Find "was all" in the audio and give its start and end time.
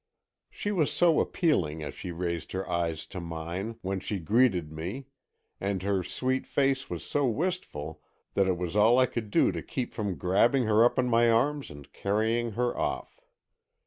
8.57-8.97